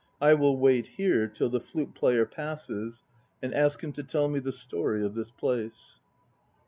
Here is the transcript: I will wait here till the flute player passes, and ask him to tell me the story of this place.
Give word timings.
I 0.19 0.33
will 0.33 0.57
wait 0.57 0.87
here 0.97 1.27
till 1.27 1.51
the 1.51 1.59
flute 1.59 1.93
player 1.93 2.25
passes, 2.25 3.03
and 3.43 3.53
ask 3.53 3.83
him 3.83 3.91
to 3.93 4.01
tell 4.03 4.27
me 4.29 4.39
the 4.39 4.51
story 4.51 5.05
of 5.05 5.13
this 5.13 5.29
place. 5.29 5.99